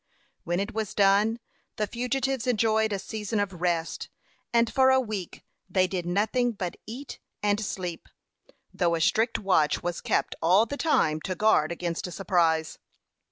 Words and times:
When 0.45 0.59
it 0.59 0.73
was 0.73 0.95
done, 0.95 1.37
the 1.75 1.85
fugitives 1.85 2.47
enjoyed 2.47 2.91
a 2.91 2.97
season 2.97 3.39
of 3.39 3.61
rest, 3.61 4.09
and 4.51 4.67
for 4.73 4.89
a 4.89 4.99
week 4.99 5.43
they 5.69 5.85
did 5.85 6.07
nothing 6.07 6.53
but 6.53 6.75
eat 6.87 7.19
and 7.43 7.63
sleep, 7.63 8.09
though 8.73 8.95
a 8.95 8.99
strict 8.99 9.37
watch 9.37 9.83
was 9.83 10.01
kept 10.01 10.33
all 10.41 10.65
the 10.65 10.75
time 10.75 11.21
to 11.21 11.35
guard 11.35 11.71
against 11.71 12.07
a 12.07 12.11
surprise. 12.11 12.79